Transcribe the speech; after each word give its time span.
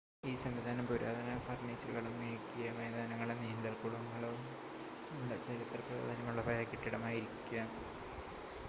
ഈ 0.23 0.35
സംവിധാനം 0.35 0.85
പുരാതന 0.87 1.35
ഫർണിച്ചറുകളും 1.39 2.15
മിനുക്കിയ 2.19 2.71
മൈതാനങ്ങളും 2.77 3.43
നീന്തൽക്കുളവും 3.43 4.41
ഉള്ള 5.17 5.37
ചരിത്ര 5.45 5.79
പ്രാധാന്യമുള്ള 5.87 6.43
പഴയ 6.47 6.65
കെട്ടിടമായിരിക്കാം 6.65 7.69